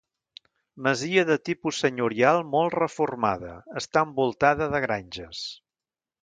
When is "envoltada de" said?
4.09-4.83